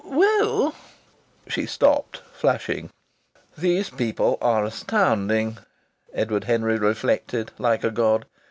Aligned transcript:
"Well" 0.03 0.73
she 1.47 1.67
stopped, 1.67 2.23
flushing. 2.33 2.89
("These 3.55 3.91
people 3.91 4.39
are 4.41 4.65
astounding," 4.65 5.59
Edward 6.11 6.45
Henry 6.45 6.79
reflected, 6.79 7.51
like 7.59 7.83
a 7.83 7.91
god. 7.91 8.25